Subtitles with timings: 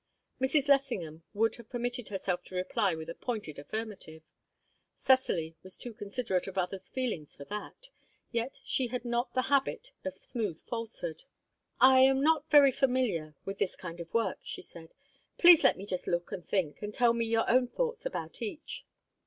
[0.41, 0.67] Mrs.
[0.67, 4.23] Lessingham would have permitted herself to reply with a pointed affirmative.
[4.97, 7.89] Cecily was too considerate of others' feelings for that,
[8.31, 11.25] yet had not the habit of smooth falsehood.
[11.79, 14.95] "I am not very familiar with this kind of work," she said.
[15.37, 18.87] "Please let me just look and think, and tell me your own thoughts about each."